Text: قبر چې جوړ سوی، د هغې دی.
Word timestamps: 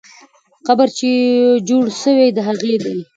قبر 0.67 0.87
چې 0.97 1.09
جوړ 1.67 1.83
سوی، 2.01 2.27
د 2.33 2.37
هغې 2.47 2.75
دی. 2.83 2.97